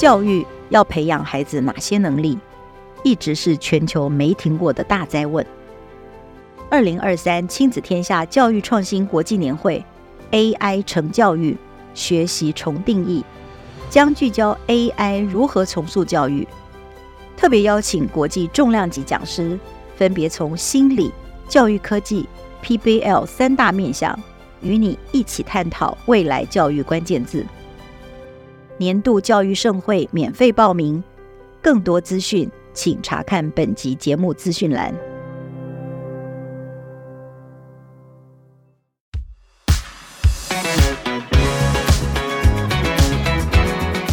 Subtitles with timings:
[0.00, 2.38] 教育要培养孩子哪些能力，
[3.02, 5.44] 一直是全球没停过的大哉问。
[6.70, 9.84] 二零二三亲子天下教育创新国际年会
[10.30, 11.54] AI 成教育，
[11.92, 13.22] 学习重定义，
[13.90, 16.48] 将聚焦 AI 如何重塑教育，
[17.36, 19.60] 特别邀请国际重量级讲师，
[19.96, 21.12] 分别从心理、
[21.46, 22.26] 教育科技、
[22.64, 24.18] PBL 三大面向，
[24.62, 27.44] 与你一起探讨未来教育关键字。
[28.80, 31.04] 年度教育盛会免费报名，
[31.60, 34.90] 更多资讯请查看本集节目资讯栏。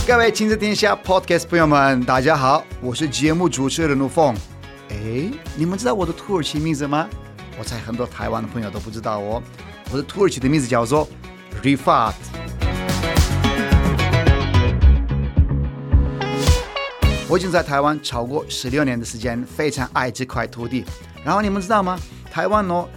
[0.05, 4.36] 各位亲子天下 Podcast 朋友们，大家好，我是节目主持人陆凤。
[4.90, 7.08] 哎，你们知道我的土耳其名字吗？
[7.58, 9.41] 我猜很多台湾的朋友都不知道哦。
[9.94, 11.08] 我的土耳其的名字叫做
[11.63, 12.16] Rifat。
[17.30, 20.85] 我已经在台湾超过十六年的时间，非常爱这块土地。
[21.26, 21.99] 然后你们知道吗？
[22.32, 22.88] 台湾哦，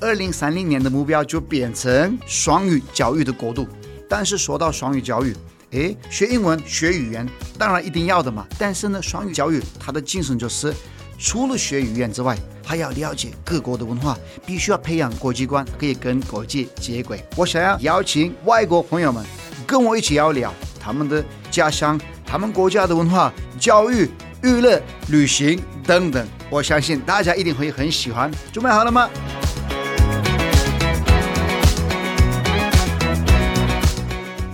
[0.00, 3.66] 二零三零年的目标就变成双语教育的国度。
[4.08, 5.36] 但是说到双语教育，
[5.70, 7.28] 诶，学英文、学语言
[7.58, 8.46] 当然一定要的嘛。
[8.56, 10.72] 但是呢，双语教育它的精神就是，
[11.18, 17.24] 除了学语言之外，还要了解各国的文化，必须要培养国际观，可以跟国际接轨。
[17.34, 19.24] 我想要邀请外国朋友们
[19.66, 24.10] 跟我一起聊聊他们的家乡、他们国家的文化、教育、
[24.42, 26.26] 娱乐、旅行等等。
[26.48, 28.30] 我相信大家一定会很喜欢。
[28.50, 29.08] 准备好了吗？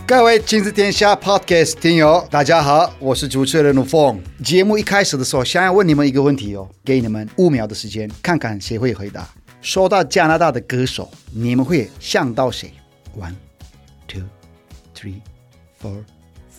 [0.04, 4.20] 各位亲子天下 Podcast 听友，大家好，我是主持人陆凤。
[4.42, 9.24] 节目一开始的时候，想要问你们一个问题哦，给你们五秒的时间，看看谁会回答。
[9.62, 12.72] 说到加拿大的歌手，你们会想到谁
[13.16, 13.34] ？One,
[14.08, 14.22] two,
[14.96, 15.20] three,
[15.80, 16.02] four,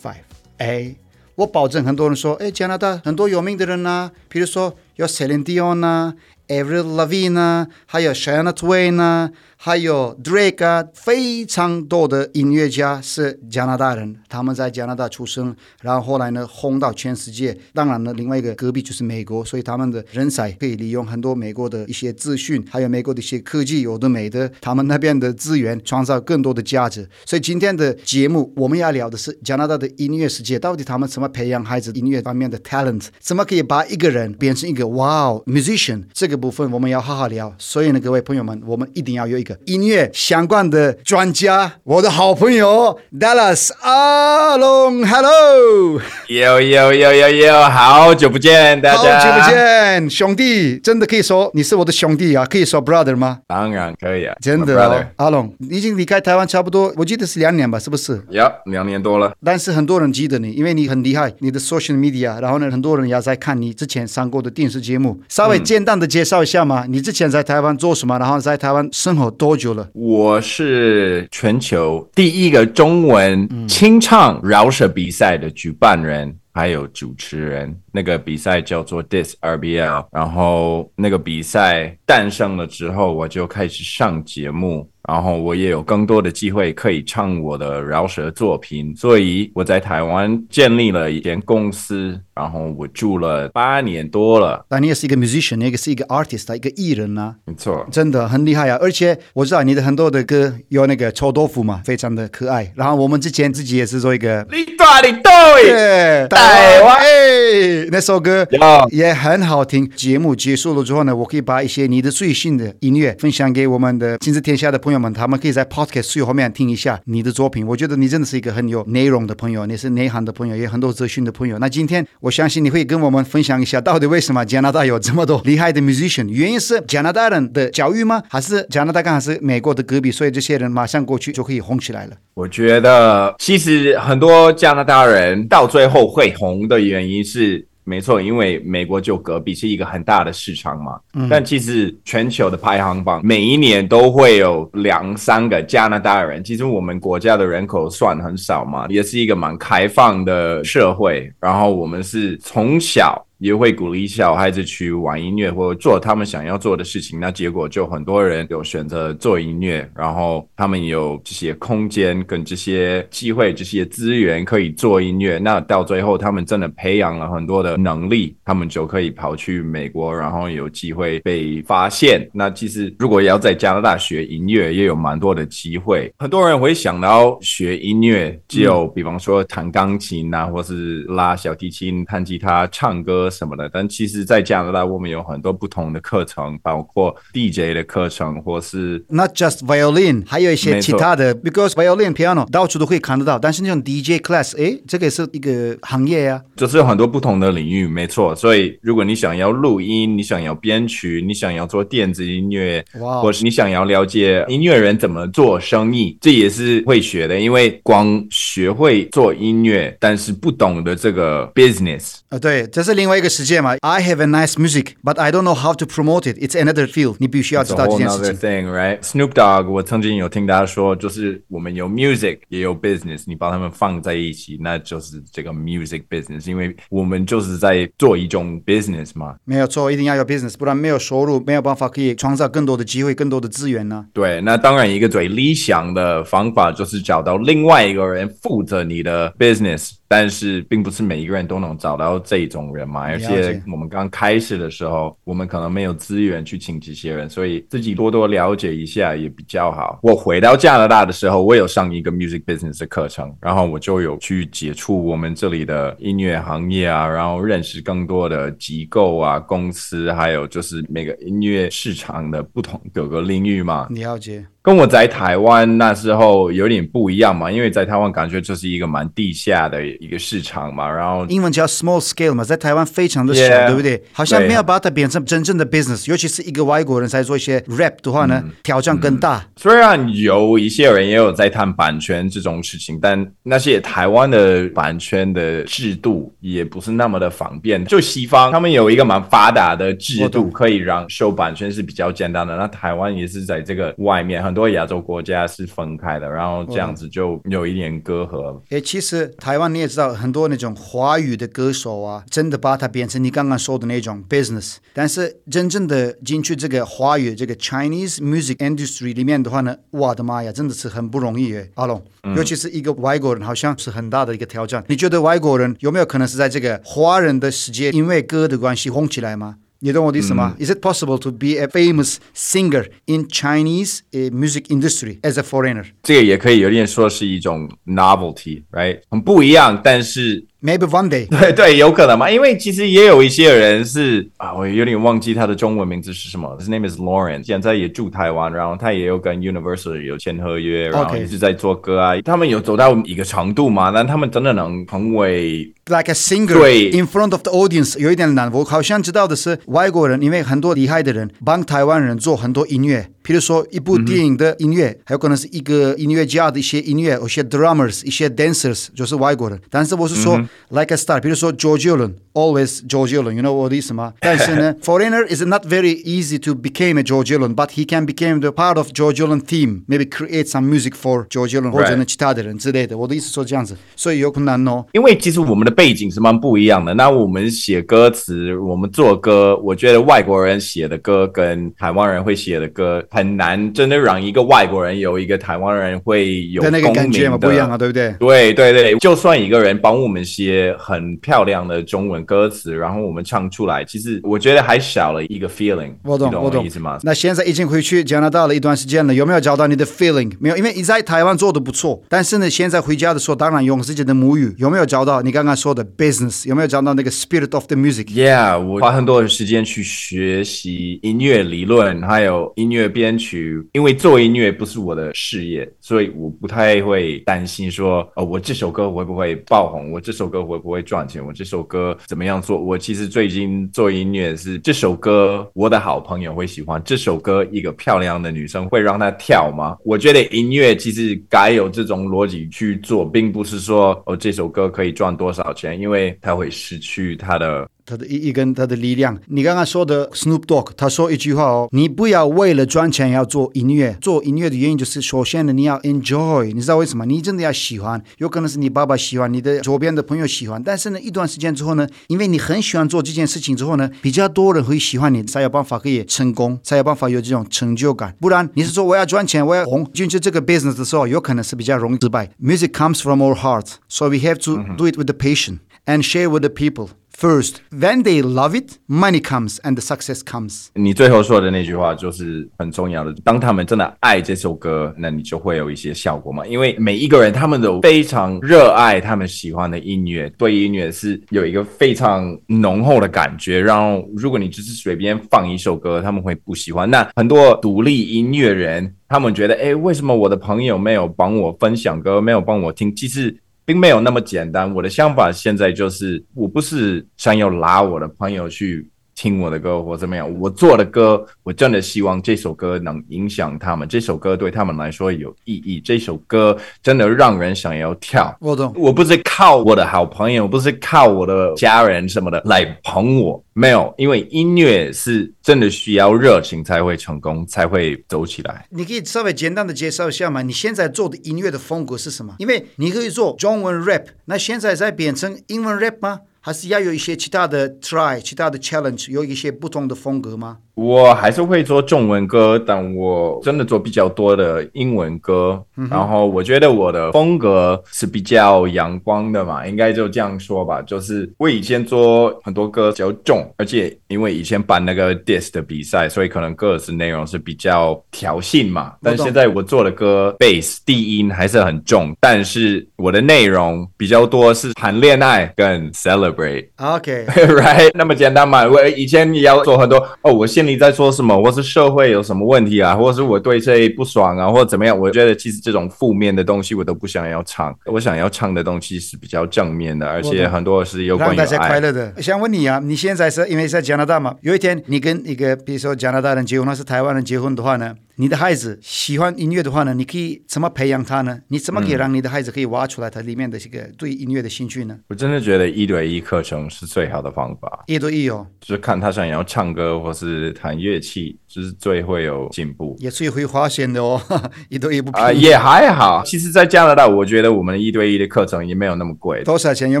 [0.02, 0.22] five.
[0.58, 0.96] A.，
[1.36, 6.14] 我保证很多人说，哎，加拿大很多有名的人呐，比如说有 Celine Dion 呐
[6.48, 9.32] Avril l a v i n e，还有 Shania Twain。
[9.58, 17.56] 还有 Drake，非常多的音乐家是加拿大人，他们在加拿大出生，然后后来呢红到全世界。
[17.72, 27.08] 当然呢，另外一个隔壁就是美国，所以他们的人才可以利用很多美国的一些资讯，还有美国的一些科技，有的没的，他们那边的资源创造更多的价值。
[27.24, 36.04] 所以今天的节目我们要聊的是加拿大的音乐世界，到底他们怎么培养孩子音乐方面的 talent，怎么可以把一个人变成一个 wow musician？
[36.12, 37.52] 这个部分我们要好好聊。
[37.58, 39.56] 所以呢，各位朋友们，我们一定要有一个。
[39.66, 53.40] 音乐相关的专家，我的好朋友 Dallas 阿龙，Hello，有有有有有，好久不见，大家，好久不见，兄弟，真的可以说你是我的兄弟啊，可以说 brother 吗？
[53.46, 58.22] 当然可以啊，真的，brother，阿龙，你已经离开台湾差不多，我记得是两年吧，是不是？
[58.30, 68.18] 有两年多了，但是很多人记得你，因为你很厉害，你的 social media，然后呢，很多人也在看你之前上过的电视节目，稍微简单的介介绍一下嘛，你之前在台湾做什么？
[68.18, 69.88] 然后在台湾生活多久了？
[69.92, 77.72] 我是全球第一个中文清唱饶舌比赛的举办人，还有主持人。
[77.92, 94.64] 那个比赛叫做 DisRBL，然后那个比赛诞生了之后，我就开始上节目，然后我也有更多的机会可以唱我的饶舌作品，所以我在台湾建立了一间公司，然后我住了八年多了。
[94.68, 98.78] 但你也是一个 musician，你也是一个 artist，一个艺人啊，没错，真的很厉害啊！
[98.80, 102.72] 而且我知道你的很多的歌有那个臭豆腐嘛，非常的可爱。
[102.74, 107.88] 然后我们之前自己也是做一个，你大你对，台湾哎。
[107.90, 108.46] 那首歌
[108.90, 109.88] 也很好听。
[109.90, 117.66] 节目结束了之后呢，我可以把一些你的最新的音乐分享给我们的亲子天下的朋友们，他们可以在 Podcast 最后面听一下你的作品。
[117.66, 121.58] 我觉得你真的是一个很有内容的朋友，你是内涵的朋友，也有很多资讯的朋友。
[121.58, 126.28] 那今天我相信你会跟我们分享一下，到底为什么加拿大有这么多厉害的 musician？
[126.28, 128.22] 原因是加拿大人的教育吗？
[128.28, 132.16] 还是加拿大刚好是美国的隔壁，所以这些人马上过去就可以红起来了？
[132.34, 137.66] 我觉得其实很多加拿大人到最后会红的原因是。
[137.88, 140.98] 没错，因为美国就隔壁是一个很大的市场嘛。
[141.14, 141.28] 嗯。
[141.30, 146.44] 但其实全球的排行榜每一年都会有两三个加拿大人。
[146.44, 151.32] 其实我们国家的人口算很少嘛，也是一个蛮开放的社会。
[151.40, 157.20] 然后我们是从小也会鼓励小孩子去玩音乐或者做他们想要做的事情。
[157.20, 165.38] 那结果就很多人有选择做音乐，然后他们有这些空间跟这些机会、这些资源可以做音乐。
[165.38, 172.26] 那到最后，他们真的培养了很多的能力，他们就可以跑去美国，然后有机会被发现。
[172.32, 176.10] 那其实如果要在加拿大学音乐，也有蛮多的机会。
[176.18, 183.25] 很多人会想到学音乐，就比方说弹钢琴啊，或是拉小提琴、弹吉他、唱歌。
[183.30, 193.38] 什么的，但其实，在加拿大，我们有很多不同的课程，包括 DJ 的课程，或是 Not just violin，还有一些其他的，because violin piano 到处都可以看得到。
[193.38, 198.34] 但是那种 DJ class，哎，这个也是一个行业啊，就是有很多不同的领域，没错。
[198.36, 203.22] 所以，如果你想要录音，你想要编曲，你想要做电子音乐，Wow.
[203.22, 207.40] 或是你想要了解音乐人怎么做生意，这也是会学的。
[207.40, 213.15] 因为光学会做音乐，但是不懂得这个 business，啊，对，这是另外。
[213.15, 216.37] 一个世界嘛，I have a nice music, but I don't know how to promote it.
[216.37, 217.15] It's another field.
[217.19, 218.33] 你必须要知道这件事情。
[218.35, 218.99] Thing, right?
[219.01, 229.35] Snoop Dogg，我曾经有听他说，就是我们有 music 也有 business，你把它们放在一起，那就是这个 music business，因为我们就是在做一种 business 嘛。
[229.45, 234.05] 没有错，一定要有 business，不然没有收入，没有办法可以创造更多的机会、更多的资源呢、啊。
[234.13, 239.91] 对，那当然一个最理想的方法就是找到另外一个人负责你的 business。
[240.08, 249.98] 但是并不是每一个人都能找到这种人嘛，而且我们刚开始的时候，我们可能没有资源去请这些人，所以自己多多了解一下也比较好。
[250.02, 263.86] 我回到加拿大的时候，我有上一个 music business 的课程，然后我就有去接触我们这里的音乐行业啊，然后认识更多的机构啊、公司，还有就是每个音乐市场的不同各个领域嘛。
[263.90, 264.44] 了解。
[264.66, 274.02] 跟我在台湾那时候有点不一样嘛，因为在台湾感觉就是一个蛮地下的一个市场嘛，然后英文叫 small scale 嘛，在台湾非常的小，yeah, 对不对？
[274.10, 279.48] 好像没有把它变成真正的 business，尤其是一个外国人在做一些 rap 的话呢，嗯、挑战更大、嗯。
[279.54, 287.84] 虽然有一些人也有在谈版权这种事情，但那些台湾的版权的制度也不是那么的方便。
[287.84, 292.56] 就西方他们有一个蛮发达的制度，可以让收版权是比较简单的。
[292.56, 294.55] 那台湾也是在这个外面很。
[294.56, 298.58] 很多亚洲国家是分开的，然后这样子就有一点隔阂。
[298.70, 304.76] 哎，其实台湾你也知道，很多那种华语的歌手啊，真的把它变成你刚刚说的那种 business。
[304.94, 312.02] 但是真正的进去这个华语这个 Chinese music industry 里面的话呢，我的妈呀，真的是很不容易哎，阿龙，
[312.34, 314.82] 尤其是一个外国人，好像是很大的一个挑战。
[314.88, 319.56] 你觉得外国人有没有可能是在这个华人的世界，因为歌的关系红起来吗？
[319.79, 320.55] 你懂我的意思吗？
[320.59, 325.85] 嗯、Is it possible to be a famous singer in Chinese music industry as a foreigner？
[326.03, 329.01] 这个也可以有点说是一种 novelty，right？
[329.09, 330.45] 很不一样，但是。
[330.66, 332.28] Maybe one day，对对，有可能嘛？
[332.28, 336.58] 因为其实也有一些人是啊，我有点忘记他的中文名字是什么。
[336.58, 342.20] His name is Lauren，现在也住台湾，然后他也有跟 Universal 有签合约，然后一直在做歌啊。
[342.22, 343.92] 他们有走到一个程度嘛？
[343.92, 348.50] 但他们真的能成为 like a singer 对 in front of the audience，有一点难。
[348.52, 359.60] 我好像知道的是外国人，因为很多厉害的人帮台湾人做很多音乐，譬如说一部电影的音乐，还有可能是一个音乐家的一些音乐，有些 drummers，一些 dancers，就是外国人。
[359.68, 360.40] 但是我是说。
[360.68, 364.12] Like a star，比如说 George Allen，always George Allen，you know 我的意思吗？
[364.20, 368.88] 但是呢，foreigner is not very easy to become a George Allen，but he can become the part of
[368.88, 372.98] George Allen theme，maybe create some music for George Allen 或者呢其他的人之类的。
[372.98, 374.84] 我的意思说这样子，所以有困难哦。
[374.92, 376.92] 因为其实我们的背景是蛮不一样的。
[376.94, 388.14] 那我们写歌词，我们做歌，我觉得外国人写的歌跟台湾人会写的歌很难，真的让一个外国人有一个台湾人会有那个感觉嘛，不一样啊，对不对？
[388.18, 395.94] 对对对，就算一个人帮我们写很漂亮的中文歌词，然后我们唱出来，其实我觉得还少了一个 feeling。
[396.04, 396.62] 我懂，懂我懂。
[396.62, 396.98] 意思吗？
[397.04, 400.30] 那现在已经回去加拿大了一段时间了，有没有找到你的 feeling？
[400.38, 406.46] 没有，因为你在台湾做的不错，但是呢，现在回家的时候，当然用自己的母语，有没有找到你刚刚说的 business？
[406.46, 419.92] 有没有找到那个 spirit of the music？Yeah，我花很多的时间去学习音乐理论，还有音乐编曲，因为做音乐不是我的事业，所以我不太会担心说，哦，我这首歌会不会爆红？
[419.92, 421.22] 我这首歌会不会赚钱？
[421.22, 422.58] 我这首歌怎么样做？
[422.58, 427.46] 我其实最近做音乐是这首歌，我的好朋友会喜欢这首歌。
[427.52, 429.76] 一个漂亮的女生会让她跳吗？
[429.84, 437.68] 我觉得音乐其实该有这种逻辑去做，并不是说哦，这首歌可以赚多少钱，因为它会失去它的。
[437.86, 439.16] 他的一一根他的力量。
[439.28, 447.06] 你刚刚说的 Snoop Dogg，他说一句话哦，你不要为了赚钱要做音乐，做音乐的原因就是首先呢，你要 enjoy，你知道为什么？
[447.06, 458.14] 你真的要喜欢，有可能是你爸爸喜欢，你的左边的朋友喜欢，但是呢，一段时间之后呢，因为你很喜欢做这件事情之后呢，比较多人会喜欢你，才有办法可以成功，才有办法有这种成就感。
[458.20, 462.30] 不然你是说我要赚钱，我要红进去这个 business 的时候，有可能是比较容易失败。
[462.42, 466.28] Music comes from our heart, so we have to do it with the passion and share
[466.28, 466.88] with the people.
[467.18, 470.66] First, when they love it, money comes and the success comes.
[470.74, 473.14] 你最后说的那句话就是很重要的。
[473.24, 476.46] 当他们真的爱这首歌，那你就会有一些效果嘛。
[476.46, 483.62] 因为每一个人他们都非常热爱他们喜欢的音乐，对音乐是有一个非常浓厚的感觉。
[483.62, 486.90] 然后，如果你只是随便放一首歌，他们会不喜欢。
[486.90, 492.94] 那很多独立音乐人，他们觉得，哎，为什么我的朋友没有帮我分享歌，没有帮我听？
[492.94, 493.34] 其实。
[493.66, 494.72] 并没有那么简单。
[494.74, 500.32] 我的想法现在就是，我不是想要拉我的朋友去听我的歌或怎么样。
[500.38, 508.36] 我做的歌，我真的希望这首歌能影响他们，这首歌对他们来说有意义，这首歌真的让人想要跳。
[508.40, 508.72] 我懂。
[508.76, 513.42] 我不是靠我的好朋友，不是靠我的家人什么的来捧我。
[513.54, 518.66] 没有，因为音乐是真的需要热情才会成功，才会走起来。
[518.68, 520.42] 你可以稍微简单的介绍一下吗？
[520.42, 522.34] 你现在做的音乐的风格是什么？
[522.38, 526.20] 因为你可以做中文 rap，那现在在变成英文 rap 吗？
[526.46, 530.58] 还是要有一些其他的 try，其他的 challenge，有一些不同的风格吗？
[530.76, 535.62] 我还是会做中文歌，但我真的做比较多的英文歌。
[535.78, 540.82] 嗯、然后我觉得我的风格是比较阳光的嘛，应该就这样说吧。
[540.82, 548.92] 就是我以前做很多歌比较重，而且因为以前办那个 diss 的比赛，所以可能歌词内容是比较挑衅嘛。
[549.02, 556.68] 但现在我做的歌 bass 低音还是很重，但是我的内容比较多是谈恋爱跟 celebrate。
[556.76, 558.66] OK，right， 那么简单嘛。
[558.66, 561.40] 我以前也要做很多哦，我现你在说什么？
[561.42, 562.96] 或是社会有什么问题啊？
[562.96, 564.48] 或者是我对这不爽啊？
[564.50, 564.98] 或者怎么样？
[564.98, 567.74] 我觉得其实这种负面的东西我都不想要唱。
[567.86, 572.20] 我想要唱的东西是比较正面的，而且很多是有关于让大家快乐的。
[572.20, 574.36] 想问你啊，你现在是因为在加拿大嘛？
[574.42, 577.94] 有一天你跟一个比如说加拿大人结婚，或是台湾人结婚的话呢？
[578.18, 581.38] 你的孩子喜欢音乐的话呢，你可以怎么培养他呢？
[581.48, 584.96] 你怎么可以让你的孩子可以挖出来他里面的这个对音乐的兴趣呢？
[585.08, 587.84] 我真的觉得一对一课程是最好的方法。
[587.86, 592.96] 一对一哦，就是看他想要唱歌或是弹乐器，就是最会有进步。
[592.98, 594.20] 也最会花钱的哦，
[594.68, 596.22] 一对一不啊，也还好。
[596.24, 599.42] 其实，在加拿大，我觉得我们一对一的课程也没有那么贵。
[599.44, 599.90] 多少钱？
[599.90, 600.00] 有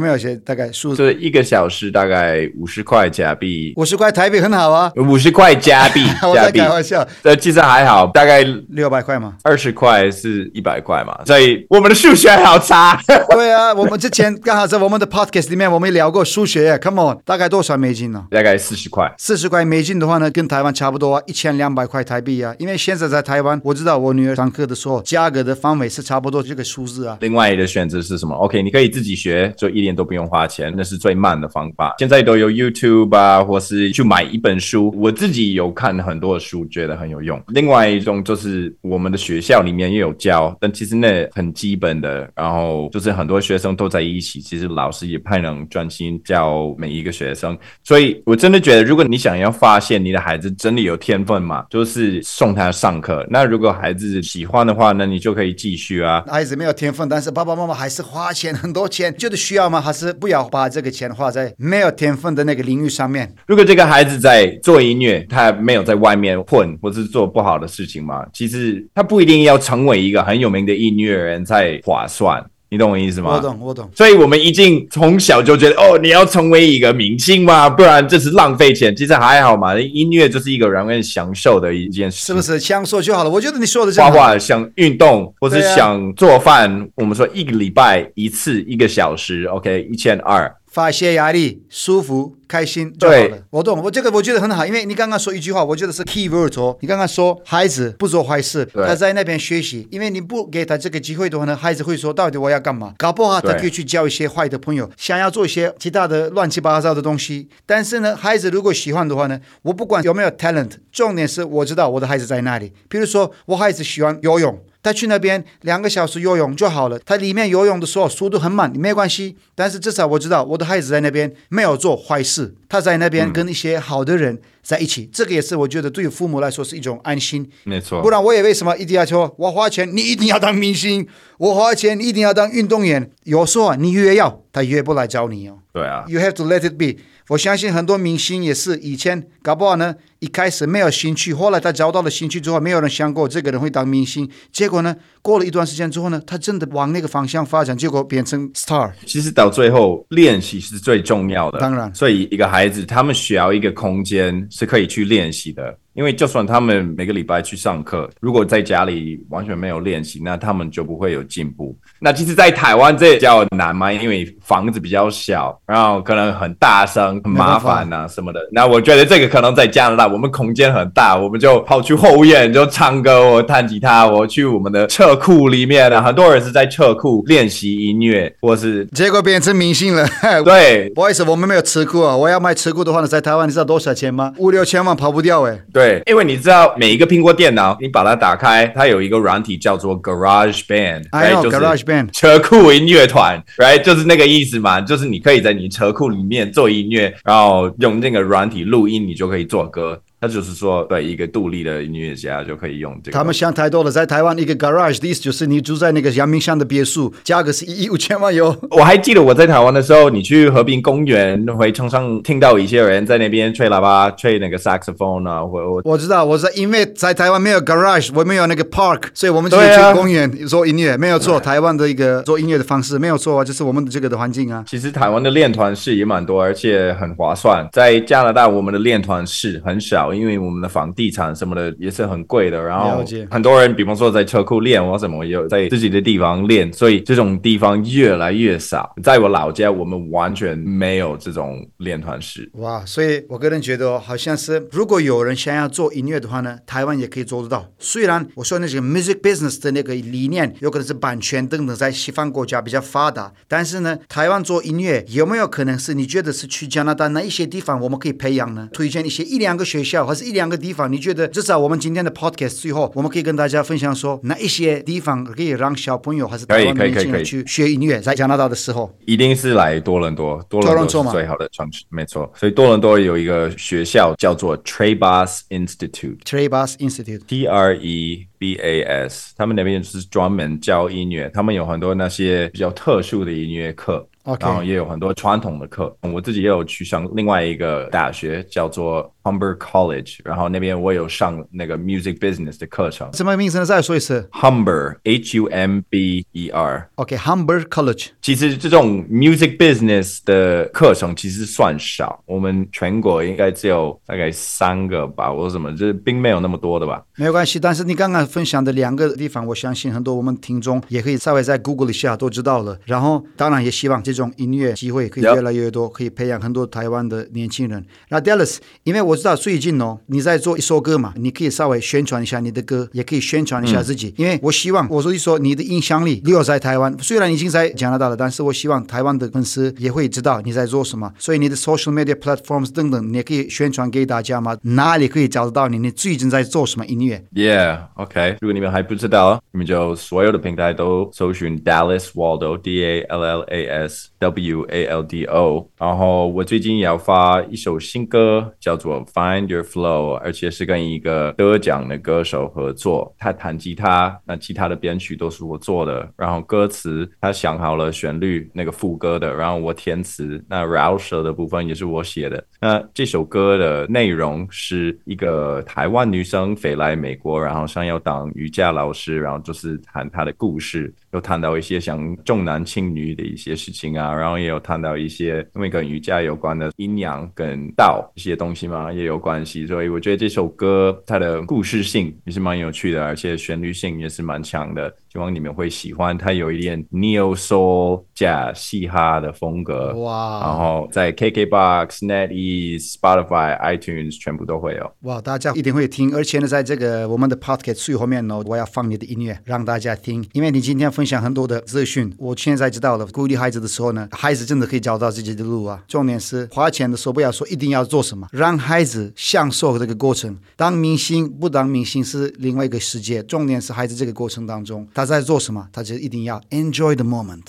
[0.00, 0.96] 没有些大概数字？
[0.96, 3.72] 就是一个小时大概五十块加币。
[3.76, 4.90] 五十块台币很好啊。
[4.96, 7.06] 五十块加币， 我在开玩笑。
[7.22, 8.86] 呃，其实还好，大概六。
[8.88, 9.34] 百块嘛？
[9.42, 11.18] 二十块是一百块嘛？
[11.26, 12.96] 所以我们的数学好差。
[13.30, 16.78] 对啊，我们之前刚好在我们的 podcast 里面，我们聊过数学。
[16.78, 18.26] Come on，大概多少美金呢？
[18.30, 19.12] 大概四十块。
[19.18, 22.54] 四十块美金的话呢，跟台湾差不多啊，一千千两百块台币啊。
[22.58, 27.18] 因为现在在台湾，我知道我女儿上课的时候，价格的范围是差不多这个数字啊。
[27.20, 31.94] 另外的选择是什么？OK，你可以自己学，就一点都不用花钱，那是最慢的方法。
[31.98, 34.92] 现在都有 YouTube 啊，或是去买一本书。
[34.96, 37.40] 我自己有看很多的书，觉得很有用。
[37.48, 38.74] 另外一种就是。
[38.82, 42.30] 我们的学校里面也有教，但其实那很基本的。
[42.34, 47.58] 然后就是很多学生都在一起，其实老师也不太能专心教每一个学生。
[47.82, 53.26] 所以我真的觉得，如果你想要发现你的孩子真的有天分嘛，就是送他上课。
[53.30, 56.24] 那如果孩子喜欢的话，那你就可以继续啊。
[56.26, 59.80] 孩子没有天分，但是爸爸妈妈还是花钱很多钱，觉得需要吗？
[59.80, 63.34] 还是不要把这个钱花在没有天分的那个领域上面？
[63.46, 68.84] 如果这个孩子在做音乐，他没有在外面混，或是做不好的事情嘛，其实。
[68.94, 73.34] 他不一定要成为一个很有名的音乐人才划算，你懂我意思吗？
[73.36, 73.88] 我懂，我懂。
[73.94, 78.94] 所以我们一定从小就觉得，哦，你要成为一个明星嘛，不然这是浪费钱。
[78.96, 82.58] 其实还好嘛，音乐就是一个人人享受的一件事，是不是？
[82.58, 83.30] 享受就好了。
[83.30, 90.52] 我觉得你说的是画画，想运动，或是想做饭，啊、我们说一个礼拜一次，一个小时，OK，一千二。
[90.76, 93.38] 发泄压力，舒服、开心就好了。
[93.48, 96.76] 我懂，我这个我觉得很好，因为你刚刚说一句话，我觉得是 key word 哦。
[96.82, 102.92] 你刚刚说孩子不做坏事，他在那边学习，因为你不给他这个机会的话呢，孩子会说到底我要干嘛？
[102.98, 107.48] 搞不好他可以去交一些坏的朋友，想要做一些其他的乱七八糟的东西。
[107.64, 112.74] 但是呢，孩子如果喜欢的话呢，我不管有没有 talent，重点是我知道我的孩子在哪里。
[112.90, 114.60] 比如说，我孩子喜欢游泳。
[114.86, 116.96] 他去那边两个小时游泳就好了。
[117.04, 119.36] 他里面游泳的时候速度很慢，没关系。
[119.52, 125.02] 但是至少我知道我的孩子在那边没有做坏事，他在那边跟一些好的人在一起。
[125.02, 127.50] 嗯、这个也是我觉得对于父母来说是一种安心。
[127.64, 128.00] 没错。
[128.00, 131.04] 不然我也为什么一定要说，我花钱你一定要当明星，
[131.38, 133.10] 我花钱你一定要当运动员。
[133.24, 135.58] 有时候啊，你越要他越不来找你哦。
[135.72, 137.02] 对啊，You have to let it be。
[137.28, 144.30] 我相信很多明星也是以前搞不好呢，一开始没有兴趣，后来他找到了兴趣之后，没有人想过这个人会当明星。
[144.52, 148.92] 结果呢，过了一段时间之后呢，他真的往那个方向发展，结果变成 star。
[149.06, 151.58] 其实到最后，练习是最重要的。
[151.58, 155.76] 当然，所以一个孩子他们需要一个空间是可以去练习的。
[155.94, 161.74] 因为就算他们每个礼拜去上课，如果在家里完全没有练习，那他们就不会有进步。
[161.98, 168.40] 那其实，在台湾这比较难嘛，因为房子比较小，然后可能很大声、很麻烦啊什么的。
[168.52, 180.06] 那我觉得这个可能在加拿大，我们空间很大，我们就跑去后院就唱歌，我弹吉他，我去我们的车库里面啊，很多人是在车库练习音乐，或是结果变成明星了。
[180.44, 182.14] 对，不好意思，我们没有车库啊。
[182.14, 184.32] 我要卖车库的话呢，在台湾你知道多少钱吗？
[184.36, 185.58] 五六千万跑不掉哎。
[185.72, 185.86] 对。
[185.86, 200.00] 对，因为你知道每一个苹果电脑，你把它打开，它有一个软体叫做 Garage Band，I know Garage Band，车库音乐团，right，就是那个意思嘛，就是你可以在你车库里面做音乐，然后用那个软体录音，你就可以做歌。
[200.20, 203.18] 他就是说，对一个独立的音乐家就可以用这个。
[203.18, 208.56] 他们想太多了，在台湾一个 garage 的意思就是你住在那个阳明山的别墅，价格是一亿五千万哟。
[208.70, 215.44] 我还记得我在台湾的时候，你去和平公园会常常听到一些人在那边吹喇叭、吹那个 saxophone 啊。
[215.44, 221.38] 我我我知道，我是因为在台湾没有 garage，我没有那个 park，所以我们就去公园做音乐，啊、没有错。
[221.38, 224.64] 台湾的一个做音乐的方式没有错啊，就是我们的这个的环境啊。
[224.66, 227.68] 其实台湾的练团室也蛮多，而且很划算。
[227.72, 238.94] 在加拿大，我们的练团室很少，因为我们的房地产什么的也是很贵的，然后很多人，比方说在车库练或什么，也有在自己的地方练，所以这种地方越来越少。
[239.02, 242.50] 在我老家，我们完全没有这种练团室。
[242.54, 247.66] 哇，所以我个人觉得，好像是如果有人想要做音乐的话呢，台湾也可以做得到。
[247.78, 258.68] 虽然我说那些 music business 的那个理念，有可能是版权等等，在西方国家比较发达，但是呢，台湾做音乐有没有可能是你觉得是去加拿大那一些地方我们可以培养呢？
[258.72, 272.30] 推荐一些一两个学校，或是一两个地方，你觉得至少我们今天的 podcast 最后，我们可以跟大家分享说，哪一些地方可以让小朋友还是台湾年轻人去学音乐，在加拿大的时候，一定是来多伦多，多伦多是最好的城市，没错。
[272.34, 284.06] 所以多伦多有一个学校叫做 Trebas Institute，Trebas Institute，T R E B A S，他们那边就是专门教音乐，他们有很多那些比较特殊的音乐课。
[284.40, 293.12] 然后也有很多传统的课，我自己也有去上另外一个大学，叫做 Humber College，然后那边我有上那个 Music Business 的课程。
[293.14, 293.64] 什么名字呢？
[293.64, 294.28] 再说一次。
[294.32, 296.90] Humber，H U M B E R。
[296.96, 298.08] OK，Humber College。
[298.20, 307.00] 其实这种 Music Business 的课程其实算少，我们全国应该只有大概三个吧，或者什么，就是并没有那么多的吧。
[307.16, 312.76] 没有关系，但是你刚刚分享的两个地方，我相信很多我们听众也可以稍微在 Google 一下都知道了。
[312.84, 314.16] 然后当然也希望这。
[314.16, 317.84] 这种音乐机会可以越来越多，可以培养很多台湾的年轻人。
[318.08, 324.12] 那 Dallas，因为我知道最近哦，你在做一首歌嘛，你可以稍微宣传一下你的歌，也可以宣传一下自己。
[324.16, 331.12] 因为我希望，我说一说你的影响力留在台湾，虽然已经在加拿大了，但是我希望台湾的粉丝也会知道你在做什么。
[331.18, 334.56] 所以你的 social media platforms 等等，你也可以宣传给大家嘛？
[334.62, 335.78] 哪里可以找得到你？
[335.78, 338.36] 你最近在做什么音乐？Yeah，OK。
[338.40, 344.08] 如果你们还不知道，你们就所有的平台都搜寻 Dallas Waldo，D A L L A S。
[344.18, 353.14] W A L D O，然后我最近也要发一首新歌，叫做 Find Your Flow，而且是跟一个得奖的歌手合作。
[353.18, 362.44] 他弹吉他，那吉他的编曲都是我做的，然后歌词他想好了旋律，那个副歌的，然后我填词，那 Roush 的部分也是我写的。
[362.60, 370.94] 那这首歌的内容是一个台湾女生飞来美国，然后想要当瑜伽老师，然后就是谈她的故事。
[371.12, 379.66] 有谈到一些像重男轻女的一些事情啊，然后也有谈到一些因为跟瑜伽有关的阴阳跟道一些东西嘛，也有关系。
[379.66, 384.94] 所以我觉得这首歌它的故事性也是蛮有趣的，而且旋律性也是蛮强的。
[385.16, 389.94] 希望你们会喜欢，它有一点 neo soul 加嘻哈的风格。
[389.94, 390.42] 哇！
[390.42, 394.92] 然后在 KKBOX、NetEase、Spotify、iTunes 全部都会有。
[395.04, 395.18] 哇！
[395.18, 403.06] 大家一定会听，而且呢，在这个我们的 Podcast 最后面呢，我要放你的音乐让大家听，因为你今天分享很多的资讯，我现在知道了。
[403.06, 405.82] 鼓励孩子的时候呢，孩子真的可以找到自己的路啊。
[405.88, 410.36] 重点是花钱的时候不要说一定要做什么，让孩子享受这个过程。
[410.56, 415.05] 当明星不当明星是另外一个世界，重点是孩子这个过程当中他。
[415.06, 415.68] 在做什么？
[415.72, 417.44] 他就一定要 enjoy the moment，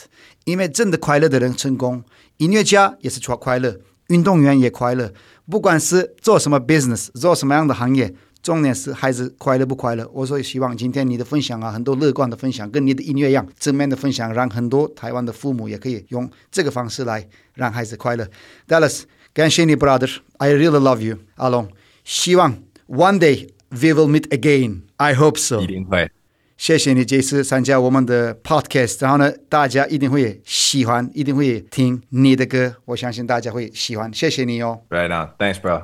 [0.45, 2.03] 因为真的快乐的人成功，
[2.37, 5.11] 音乐家也是快快乐，运动员也快乐，
[5.49, 10.09] 不管是做什么 business，做什么样的行业，重点是孩子快乐不快乐。
[10.13, 18.27] 我所以希望今天你的分享啊，很多乐观的分享，跟你的音乐一样，正面的分享，让很多台湾的父母也可以用这个方式来让孩子快乐。
[18.67, 19.01] Dallas，
[19.33, 21.67] 感谢你，brother，I really love you，阿龙，
[22.03, 26.09] 希望 one day we will meet again，I hope so，一定会。
[26.56, 34.12] 谢谢你这次参加我们的 podcast，然后呢，大家一定会喜欢，一定会听你的歌，我相信大家会喜欢。
[34.14, 34.80] 谢谢你哦。
[34.88, 35.82] Right on, thanks, bro.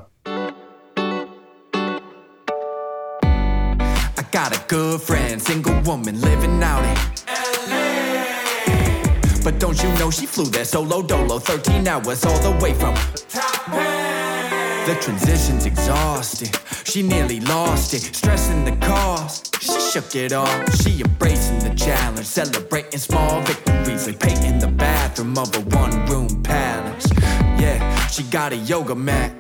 [4.15, 6.95] I got a good friend, single woman living out in
[7.27, 7.89] LA.
[9.43, 12.95] But don't you know she flew there solo dolo, 13 hours all the way from
[13.29, 13.92] Taipei.
[14.86, 16.52] The transition's exhausting.
[16.84, 19.62] She nearly lost it, stressing the cost.
[19.62, 20.76] She shook it off.
[20.82, 27.08] She embracing the challenge, celebrating small victories, like painting the bathroom of a one-room palace.
[27.58, 29.32] Yeah, she got a yoga mat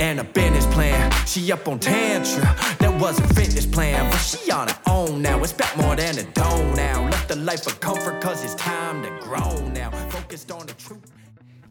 [0.00, 1.12] and a business plan.
[1.26, 2.42] She up on tantra,
[2.80, 5.40] that was a fitness plan, but she on her own now.
[5.44, 7.04] It's back more than a dome now.
[7.08, 9.90] Left the life of comfort, cause it's time to grow now.
[10.10, 11.04] Focused on the truth.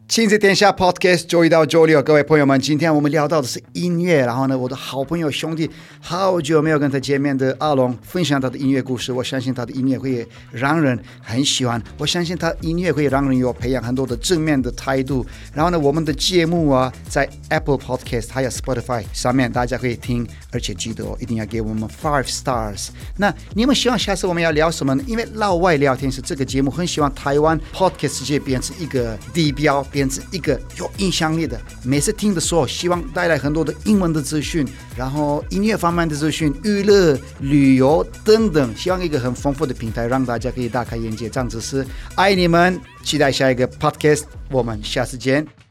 [0.08, 4.24] 亲子天下 Podcast 周一到周六，各位朋友们，今天我们聊到的是音乐。
[4.24, 9.12] 然后呢，我的好朋友兄弟，好久没有跟他见面的阿龙分享他的音乐故事。
[9.12, 15.24] 我相信他的音乐会让人很喜欢，我相信他音乐会让人有培养很多的正面的态度。
[15.52, 22.88] 然后呢，我们的节目啊，在 Apple Podcast 还有 Spotify 上面，大家可以听，而且记得哦，一定要给我们 Five Stars。
[23.18, 25.04] 那你们希望下次我们要聊什么呢？
[25.06, 29.86] 因为老外聊天是这个节目很希望台湾 Podcast 界变成一个地标。
[29.98, 34.64] 变成一个有影响力的，每次听的时候，希望带来很多的英文的资讯，
[34.96, 41.28] 然后音乐方面的资讯、娱乐、旅游等等，希望一个很丰富的平台，让大家可以大开眼界。
[41.28, 41.84] 这样子是
[42.14, 45.67] 爱你们，期待下一个 podcast，我们下次见。